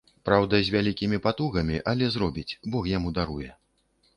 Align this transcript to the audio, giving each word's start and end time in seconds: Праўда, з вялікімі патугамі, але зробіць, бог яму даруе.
Праўда, 0.27 0.61
з 0.69 0.73
вялікімі 0.75 1.19
патугамі, 1.25 1.77
але 1.91 2.09
зробіць, 2.15 2.57
бог 2.77 2.91
яму 2.97 3.15
даруе. 3.19 3.49